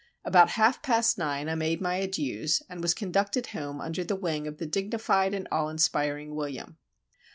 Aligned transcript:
About 0.25 0.49
half 0.57 0.81
past 0.81 1.19
nine 1.19 1.47
I 1.47 1.53
made 1.53 1.79
my 1.79 1.93
adieus, 2.01 2.63
and 2.67 2.81
was 2.81 2.95
conducted 2.95 3.45
home 3.45 3.79
under 3.79 4.03
the 4.03 4.15
wing 4.15 4.47
of 4.47 4.57
the 4.57 4.65
dignified 4.65 5.35
and 5.35 5.47
awe 5.51 5.67
inspiring 5.67 6.33
William. 6.33 6.79